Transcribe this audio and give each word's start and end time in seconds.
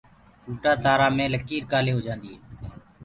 ٽوٽدآ 0.43 0.71
تآرآ 0.83 1.07
مي 1.17 1.25
لڪيٚر 1.33 1.63
ڪآلي 1.71 1.91
هوجآنديٚ 1.95 2.31
هي؟ 2.35 2.39